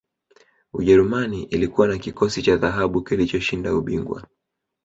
ujerumani 0.73 1.43
ilikuwa 1.43 1.87
na 1.87 1.97
kikosi 1.97 2.41
cha 2.43 2.57
dhahabu 2.57 3.01
kilichoshinda 3.03 3.75
ubingwa 3.75 4.27